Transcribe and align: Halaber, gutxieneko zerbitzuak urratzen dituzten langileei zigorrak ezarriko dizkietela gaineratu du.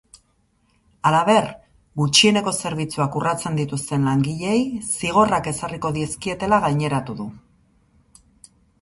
Halaber, 1.09 1.49
gutxieneko 2.01 2.53
zerbitzuak 2.63 3.19
urratzen 3.21 3.61
dituzten 3.61 4.09
langileei 4.11 4.59
zigorrak 4.89 5.53
ezarriko 5.55 5.95
dizkietela 6.03 6.63
gaineratu 6.69 7.21
du. 7.25 7.33